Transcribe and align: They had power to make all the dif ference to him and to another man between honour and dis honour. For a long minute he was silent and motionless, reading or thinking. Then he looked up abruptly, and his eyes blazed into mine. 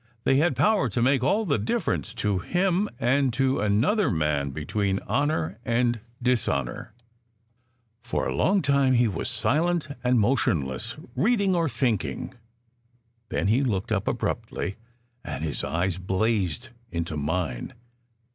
They 0.23 0.37
had 0.37 0.55
power 0.55 0.89
to 0.89 1.01
make 1.03 1.23
all 1.23 1.45
the 1.45 1.59
dif 1.59 1.85
ference 1.85 2.15
to 2.15 2.39
him 2.39 2.89
and 2.99 3.31
to 3.33 3.59
another 3.59 4.09
man 4.09 4.49
between 4.49 4.97
honour 5.01 5.59
and 5.63 5.99
dis 6.19 6.49
honour. 6.49 6.95
For 8.01 8.25
a 8.27 8.33
long 8.33 8.63
minute 8.67 8.95
he 8.95 9.07
was 9.07 9.29
silent 9.29 9.89
and 10.03 10.19
motionless, 10.19 10.95
reading 11.15 11.55
or 11.55 11.69
thinking. 11.69 12.33
Then 13.29 13.47
he 13.47 13.61
looked 13.61 13.91
up 13.91 14.07
abruptly, 14.07 14.75
and 15.23 15.43
his 15.43 15.63
eyes 15.63 15.99
blazed 15.99 16.69
into 16.89 17.15
mine. 17.15 17.75